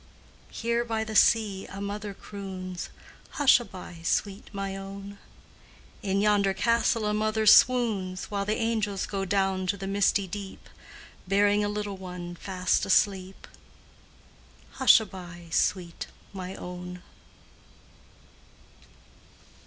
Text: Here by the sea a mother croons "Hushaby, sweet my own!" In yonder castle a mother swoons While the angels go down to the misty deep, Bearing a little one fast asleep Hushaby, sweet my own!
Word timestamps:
Here 0.49 0.83
by 0.83 1.03
the 1.03 1.15
sea 1.15 1.67
a 1.67 1.79
mother 1.79 2.15
croons 2.15 2.89
"Hushaby, 3.35 4.01
sweet 4.03 4.49
my 4.51 4.75
own!" 4.75 5.19
In 6.01 6.21
yonder 6.21 6.55
castle 6.55 7.05
a 7.05 7.13
mother 7.13 7.45
swoons 7.45 8.31
While 8.31 8.45
the 8.45 8.55
angels 8.55 9.05
go 9.05 9.25
down 9.25 9.67
to 9.67 9.77
the 9.77 9.85
misty 9.85 10.25
deep, 10.25 10.67
Bearing 11.27 11.63
a 11.63 11.69
little 11.69 11.97
one 11.97 12.33
fast 12.33 12.83
asleep 12.83 13.47
Hushaby, 14.79 15.51
sweet 15.51 16.07
my 16.33 16.55
own! 16.55 17.03